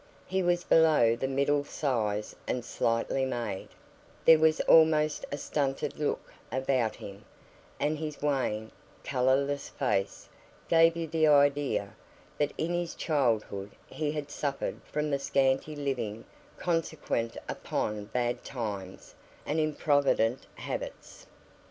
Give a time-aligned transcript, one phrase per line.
[0.25, 3.67] He was below the middle size and slightly made;
[4.25, 7.23] there was almost a stunted look about him;
[7.79, 8.71] and his wan,
[9.03, 10.27] colourless face
[10.67, 11.93] gave you the idea,
[12.39, 16.25] that in his childhood he had suffered from the scanty living
[16.57, 19.13] consequent upon bad times
[19.45, 21.27] and improvident habits.